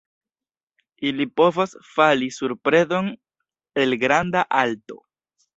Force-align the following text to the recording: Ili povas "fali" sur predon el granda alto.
Ili 1.09 1.27
povas 1.41 1.75
"fali" 1.91 2.31
sur 2.39 2.57
predon 2.69 3.13
el 3.85 3.97
granda 4.07 4.47
alto. 4.67 5.03